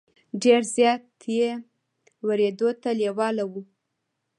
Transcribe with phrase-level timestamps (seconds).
[0.43, 1.05] ډېر زیات
[1.37, 1.49] یې
[2.27, 3.61] ورېدو ته لېواله وو.